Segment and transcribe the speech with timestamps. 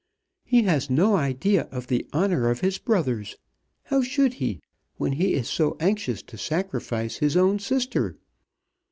[0.43, 3.35] He has no idea of the honour of his brothers.
[3.83, 4.59] How should he,
[4.97, 8.17] when he is so anxious to sacrifice his own sister?